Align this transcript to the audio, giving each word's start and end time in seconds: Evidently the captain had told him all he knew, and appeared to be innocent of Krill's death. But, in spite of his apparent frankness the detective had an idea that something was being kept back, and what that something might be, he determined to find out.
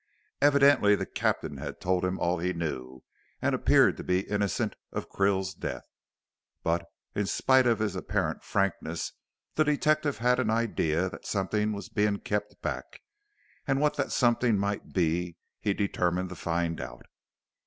Evidently 0.41 0.95
the 0.95 1.05
captain 1.05 1.57
had 1.57 1.79
told 1.79 2.03
him 2.03 2.19
all 2.19 2.39
he 2.39 2.53
knew, 2.53 3.03
and 3.39 3.53
appeared 3.53 3.95
to 3.97 4.03
be 4.03 4.21
innocent 4.21 4.75
of 4.91 5.11
Krill's 5.11 5.53
death. 5.53 5.83
But, 6.63 6.87
in 7.13 7.27
spite 7.27 7.67
of 7.67 7.77
his 7.77 7.95
apparent 7.95 8.43
frankness 8.43 9.11
the 9.53 9.63
detective 9.63 10.17
had 10.17 10.39
an 10.39 10.49
idea 10.49 11.07
that 11.11 11.27
something 11.27 11.71
was 11.71 11.87
being 11.89 12.17
kept 12.17 12.59
back, 12.63 13.01
and 13.67 13.79
what 13.79 13.95
that 13.97 14.11
something 14.11 14.57
might 14.57 14.91
be, 14.91 15.37
he 15.59 15.71
determined 15.71 16.29
to 16.29 16.35
find 16.35 16.81
out. 16.81 17.05